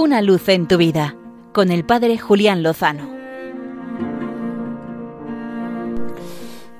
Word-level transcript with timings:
Una 0.00 0.22
luz 0.22 0.48
en 0.48 0.68
tu 0.68 0.76
vida 0.76 1.16
con 1.52 1.72
el 1.72 1.84
Padre 1.84 2.18
Julián 2.18 2.62
Lozano. 2.62 3.10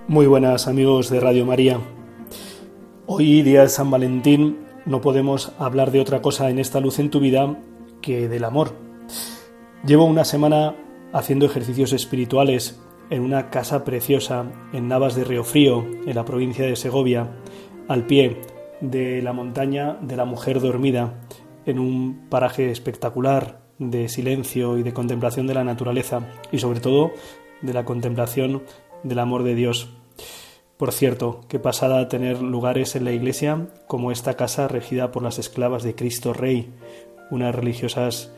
Muy 0.06 0.28
buenas 0.28 0.68
amigos 0.68 1.10
de 1.10 1.18
Radio 1.18 1.44
María. 1.44 1.80
Hoy 3.06 3.42
día 3.42 3.62
de 3.62 3.70
San 3.70 3.90
Valentín 3.90 4.58
no 4.86 5.00
podemos 5.00 5.50
hablar 5.58 5.90
de 5.90 6.00
otra 6.00 6.22
cosa 6.22 6.48
en 6.48 6.60
esta 6.60 6.78
luz 6.78 7.00
en 7.00 7.10
tu 7.10 7.18
vida 7.18 7.58
que 8.02 8.28
del 8.28 8.44
amor. 8.44 8.76
Llevo 9.84 10.04
una 10.04 10.24
semana 10.24 10.76
haciendo 11.12 11.46
ejercicios 11.46 11.92
espirituales 11.92 12.80
en 13.10 13.22
una 13.22 13.50
casa 13.50 13.82
preciosa 13.82 14.44
en 14.72 14.86
Navas 14.86 15.16
de 15.16 15.24
Río 15.24 15.42
Frío, 15.42 15.84
en 16.06 16.14
la 16.14 16.24
provincia 16.24 16.64
de 16.64 16.76
Segovia, 16.76 17.32
al 17.88 18.06
pie 18.06 18.42
de 18.80 19.22
la 19.22 19.32
montaña 19.32 19.98
de 20.02 20.16
la 20.16 20.24
mujer 20.24 20.60
dormida, 20.60 21.18
en 21.68 21.78
un 21.78 22.26
paraje 22.28 22.70
espectacular 22.70 23.60
de 23.78 24.08
silencio 24.08 24.78
y 24.78 24.82
de 24.82 24.92
contemplación 24.92 25.46
de 25.46 25.54
la 25.54 25.64
naturaleza 25.64 26.20
y 26.50 26.58
sobre 26.58 26.80
todo 26.80 27.12
de 27.62 27.72
la 27.72 27.84
contemplación 27.84 28.62
del 29.02 29.18
amor 29.18 29.42
de 29.42 29.54
Dios. 29.54 29.90
Por 30.76 30.92
cierto, 30.92 31.40
qué 31.48 31.58
pasada 31.58 32.08
tener 32.08 32.40
lugares 32.40 32.96
en 32.96 33.04
la 33.04 33.12
iglesia 33.12 33.68
como 33.86 34.12
esta 34.12 34.34
casa 34.34 34.68
regida 34.68 35.10
por 35.10 35.22
las 35.22 35.38
esclavas 35.38 35.82
de 35.82 35.94
Cristo 35.94 36.32
Rey, 36.32 36.72
unas 37.30 37.54
religiosas 37.54 38.32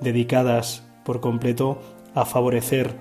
dedicadas 0.00 0.86
por 1.04 1.20
completo 1.20 1.78
a 2.14 2.24
favorecer 2.24 2.96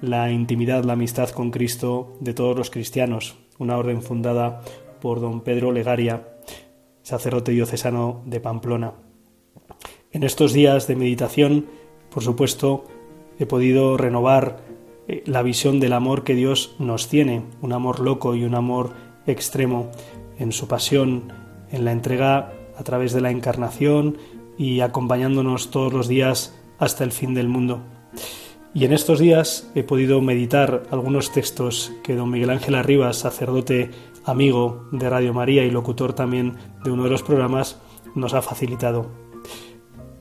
la 0.00 0.30
intimidad, 0.30 0.84
la 0.84 0.92
amistad 0.92 1.30
con 1.30 1.50
Cristo 1.50 2.16
de 2.20 2.34
todos 2.34 2.56
los 2.56 2.70
cristianos, 2.70 3.36
una 3.58 3.78
orden 3.78 4.02
fundada 4.02 4.60
por 5.00 5.20
don 5.20 5.40
Pedro 5.40 5.72
Legaria, 5.72 6.28
sacerdote 7.02 7.52
diocesano 7.52 8.22
de 8.26 8.40
Pamplona. 8.40 8.92
En 10.12 10.22
estos 10.22 10.52
días 10.52 10.86
de 10.86 10.96
meditación, 10.96 11.66
por 12.10 12.22
supuesto, 12.22 12.84
he 13.38 13.46
podido 13.46 13.96
renovar 13.96 14.64
eh, 15.08 15.22
la 15.26 15.42
visión 15.42 15.80
del 15.80 15.92
amor 15.92 16.24
que 16.24 16.34
Dios 16.34 16.76
nos 16.78 17.08
tiene, 17.08 17.42
un 17.60 17.72
amor 17.72 18.00
loco 18.00 18.34
y 18.34 18.44
un 18.44 18.54
amor 18.54 18.92
extremo 19.26 19.90
en 20.38 20.52
su 20.52 20.68
pasión, 20.68 21.32
en 21.70 21.84
la 21.84 21.92
entrega 21.92 22.52
a 22.76 22.84
través 22.84 23.12
de 23.12 23.20
la 23.20 23.30
encarnación 23.30 24.18
y 24.56 24.80
acompañándonos 24.80 25.70
todos 25.70 25.92
los 25.92 26.08
días 26.08 26.54
hasta 26.78 27.04
el 27.04 27.12
fin 27.12 27.34
del 27.34 27.48
mundo. 27.48 27.82
Y 28.72 28.84
en 28.84 28.92
estos 28.92 29.20
días 29.20 29.70
he 29.74 29.84
podido 29.84 30.20
meditar 30.20 30.84
algunos 30.90 31.32
textos 31.32 31.92
que 32.02 32.16
don 32.16 32.30
Miguel 32.30 32.50
Ángel 32.50 32.74
Arribas, 32.74 33.18
sacerdote 33.18 33.90
amigo 34.24 34.88
de 34.90 35.08
Radio 35.08 35.32
María 35.32 35.64
y 35.64 35.70
locutor 35.70 36.12
también 36.12 36.56
de 36.82 36.90
uno 36.90 37.04
de 37.04 37.10
los 37.10 37.22
programas, 37.22 37.80
nos 38.14 38.34
ha 38.34 38.42
facilitado. 38.42 39.23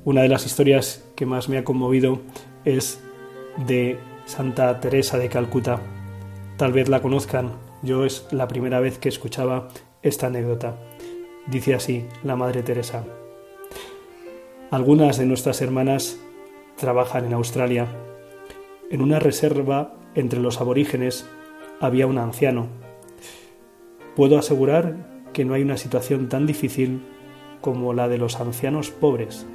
Una 0.06 0.22
de 0.22 0.30
las 0.30 0.46
historias 0.46 1.04
que 1.16 1.26
más 1.26 1.50
me 1.50 1.58
ha 1.58 1.64
conmovido 1.64 2.20
es 2.66 3.02
de 3.68 3.98
Santa 4.26 4.80
Teresa 4.80 5.18
de 5.18 5.30
Calcuta. 5.30 5.80
Tal 6.58 6.74
vez 6.74 6.90
la 6.90 7.02
conozcan, 7.02 7.54
yo 7.82 8.06
es 8.06 8.28
la 8.32 8.48
primera 8.48 8.80
vez 8.80 9.00
que 9.00 9.10
escuchaba 9.10 9.70
esta 10.02 10.28
anécdota. 10.28 10.78
Dice 11.48 11.74
así 11.74 12.06
la 12.24 12.36
Madre 12.36 12.64
Teresa. 12.64 13.06
Algunas 14.72 15.18
de 15.18 15.26
nuestras 15.26 15.62
hermanas 15.62 16.20
trabajan 16.76 17.26
en 17.26 17.34
Australia 17.34 17.88
en 18.94 19.02
una 19.02 19.20
reserva 19.20 19.96
entre 20.14 20.40
los 20.40 20.62
aborígenes 20.62 21.26
había 21.80 22.06
un 22.06 22.20
anciano. 22.20 22.68
Puedo 24.16 24.38
asegurar 24.38 25.24
que 25.34 25.46
no 25.46 25.56
hay 25.56 25.64
una 25.64 25.78
situación 25.78 26.30
tan 26.30 26.46
difícil 26.46 27.02
como 27.62 27.94
la 27.94 28.08
de 28.08 28.20
los 28.20 28.40
ancianos 28.40 28.92
pobres. 28.92 29.48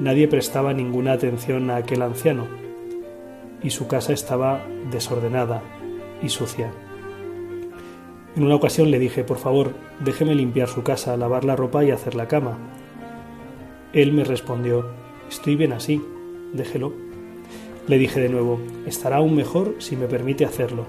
Nadie 0.00 0.28
prestaba 0.28 0.72
ninguna 0.74 1.12
atención 1.12 1.70
a 1.70 1.76
aquel 1.76 2.02
anciano 2.02 2.46
y 3.62 3.70
su 3.70 3.86
casa 3.88 4.12
estaba 4.12 4.64
desordenada 4.90 5.62
y 6.22 6.28
sucia. 6.28 6.70
En 8.36 8.44
una 8.44 8.54
ocasión 8.54 8.90
le 8.90 8.98
dije, 8.98 9.24
por 9.24 9.38
favor, 9.38 9.72
déjeme 10.00 10.34
limpiar 10.34 10.68
su 10.68 10.82
casa, 10.82 11.16
lavar 11.16 11.44
la 11.44 11.56
ropa 11.56 11.82
y 11.84 11.90
hacer 11.90 12.14
la 12.14 12.28
cama. 12.28 12.58
Él 13.94 14.12
me 14.12 14.24
respondió, 14.24 14.90
estoy 15.30 15.56
bien 15.56 15.72
así, 15.72 16.02
déjelo. 16.52 16.92
Le 17.88 17.96
dije 17.96 18.20
de 18.20 18.28
nuevo, 18.28 18.60
estará 18.84 19.16
aún 19.16 19.34
mejor 19.34 19.76
si 19.78 19.96
me 19.96 20.06
permite 20.06 20.44
hacerlo. 20.44 20.84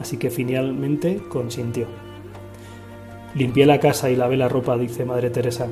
Así 0.00 0.16
que 0.16 0.30
finalmente 0.30 1.20
consintió. 1.28 1.86
Limpié 3.34 3.66
la 3.66 3.78
casa 3.78 4.10
y 4.10 4.16
lavé 4.16 4.38
la 4.38 4.48
ropa, 4.48 4.78
dice 4.78 5.04
Madre 5.04 5.28
Teresa. 5.28 5.68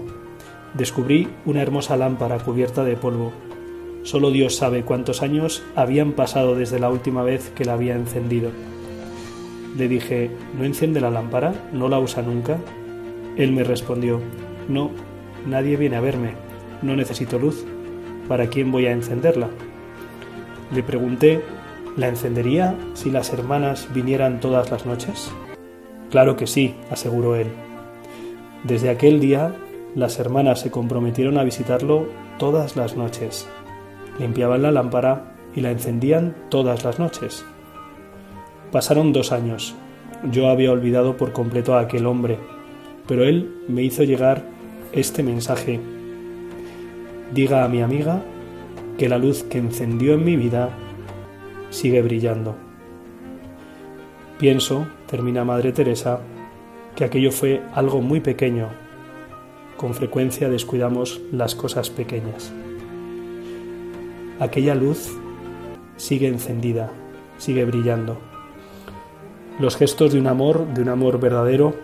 Descubrí 0.75 1.29
una 1.47 1.63
hermosa 1.63 1.97
lámpara 1.97 2.39
cubierta 2.39 2.85
de 2.85 2.97
polvo. 2.97 3.33
Solo 4.05 4.31
Dios 4.31 4.55
sabe 4.55 4.83
cuántos 4.83 5.23
años 5.23 5.63
habían 5.75 6.13
pasado 6.13 6.55
desde 6.55 6.79
la 6.79 6.91
última 6.91 7.23
vez 7.23 7.51
que 7.51 7.65
la 7.65 7.75
había 7.75 7.97
encendido. 7.97 8.51
Le 9.77 9.89
dije, 9.89 10.31
¿no 10.57 10.65
enciende 10.65 11.01
la 11.01 11.11
lámpara? 11.11 11.55
¿No 11.73 11.89
la 11.89 11.99
usa 11.99 12.23
nunca? 12.23 12.59
Él 13.37 13.53
me 13.53 13.65
respondió, 13.65 14.21
no, 14.69 14.91
nadie 15.47 15.77
viene 15.77 15.97
a 15.97 16.01
verme, 16.01 16.35
no 16.83 16.95
necesito 16.95 17.39
luz. 17.39 17.65
¿Para 18.29 18.47
quién 18.47 18.71
voy 18.71 18.87
a 18.87 18.93
encenderla? 18.93 19.49
Le 20.73 20.83
pregunté, 20.85 21.43
¿la 21.97 22.09
encendería 22.09 22.77
si 22.95 23.11
las 23.11 23.33
hermanas 23.33 23.89
vinieran 23.93 24.39
todas 24.39 24.71
las 24.71 24.87
noches? 24.87 25.31
Claro 26.11 26.37
que 26.37 26.47
sí, 26.47 26.75
aseguró 26.91 27.35
él. 27.35 27.49
Desde 28.65 28.91
aquel 28.91 29.21
día, 29.21 29.55
las 29.95 30.19
hermanas 30.19 30.61
se 30.61 30.71
comprometieron 30.71 31.39
a 31.39 31.45
visitarlo 31.45 32.09
todas 32.39 32.77
las 32.77 32.97
noches. 32.97 33.49
Limpiaban 34.19 34.63
la 34.63 34.71
lámpara 34.71 35.35
y 35.55 35.61
la 35.61 35.71
encendían 35.71 36.37
todas 36.49 36.85
las 36.85 36.99
noches. 36.99 37.45
Pasaron 38.71 39.13
dos 39.13 39.33
años. 39.33 39.75
Yo 40.31 40.49
había 40.49 40.71
olvidado 40.71 41.17
por 41.17 41.33
completo 41.33 41.75
a 41.75 41.81
aquel 41.81 42.07
hombre, 42.07 42.39
pero 43.07 43.25
él 43.25 43.65
me 43.69 43.83
hizo 43.83 44.05
llegar 44.05 44.45
este 44.93 45.23
mensaje. 45.23 45.81
Diga 47.33 47.65
a 47.65 47.69
mi 47.69 47.83
amiga 47.83 48.23
que 48.99 49.09
la 49.09 49.19
luz 49.19 49.43
que 49.45 49.59
encendió 49.59 50.15
en 50.15 50.25
mi 50.25 50.37
vida 50.37 50.71
sigue 51.71 52.03
brillando. 52.03 52.55
Pienso, 54.39 54.87
termina 55.07 55.45
Madre 55.45 55.73
Teresa, 55.73 56.21
que 56.95 57.05
aquello 57.05 57.33
fue 57.33 57.63
algo 57.75 58.01
muy 58.01 58.21
pequeño. 58.21 58.69
Con 59.81 59.95
frecuencia 59.95 60.51
descuidamos 60.51 61.23
las 61.33 61.55
cosas 61.55 61.89
pequeñas. 61.89 62.53
Aquella 64.39 64.75
luz 64.75 65.09
sigue 65.97 66.29
encendida, 66.29 66.93
sigue 67.39 67.65
brillando. 67.65 68.19
Los 69.59 69.79
gestos 69.79 70.13
de 70.13 70.21
un 70.21 70.27
amor, 70.27 70.67
de 70.75 70.83
un 70.83 70.91
amor 70.91 71.19
verdadero, 71.19 71.75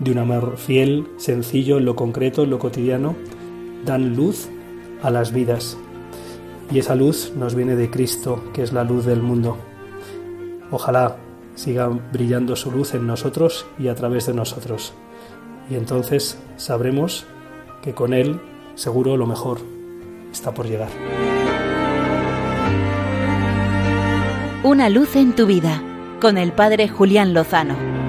de 0.00 0.10
un 0.10 0.18
amor 0.18 0.56
fiel, 0.56 1.06
sencillo 1.16 1.78
en 1.78 1.84
lo 1.84 1.94
concreto, 1.94 2.42
en 2.42 2.50
lo 2.50 2.58
cotidiano, 2.58 3.14
dan 3.84 4.16
luz 4.16 4.48
a 5.00 5.10
las 5.12 5.32
vidas 5.32 5.78
y 6.72 6.80
esa 6.80 6.96
luz 6.96 7.32
nos 7.36 7.54
viene 7.54 7.76
de 7.76 7.90
Cristo, 7.90 8.42
que 8.52 8.64
es 8.64 8.72
la 8.72 8.82
luz 8.82 9.04
del 9.04 9.22
mundo. 9.22 9.56
Ojalá 10.72 11.16
siga 11.54 11.86
brillando 12.12 12.56
su 12.56 12.72
luz 12.72 12.92
en 12.92 13.06
nosotros 13.06 13.66
y 13.78 13.86
a 13.86 13.94
través 13.94 14.26
de 14.26 14.34
nosotros. 14.34 14.94
Y 15.70 15.76
entonces 15.76 16.38
sabremos 16.56 17.26
que 17.82 17.94
con 17.94 18.12
Él 18.12 18.40
seguro 18.74 19.16
lo 19.16 19.26
mejor 19.26 19.58
está 20.32 20.52
por 20.52 20.66
llegar. 20.66 20.88
Una 24.62 24.88
luz 24.88 25.16
en 25.16 25.34
tu 25.34 25.46
vida 25.46 25.82
con 26.20 26.38
el 26.38 26.52
Padre 26.52 26.88
Julián 26.88 27.34
Lozano. 27.34 28.03